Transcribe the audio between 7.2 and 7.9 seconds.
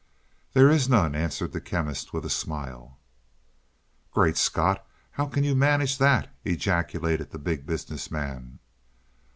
the Big